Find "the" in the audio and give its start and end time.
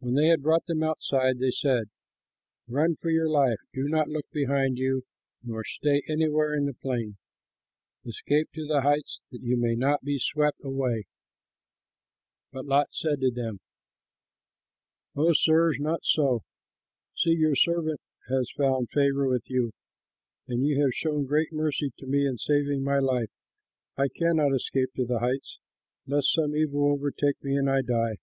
6.66-6.74, 8.66-8.80, 25.06-25.20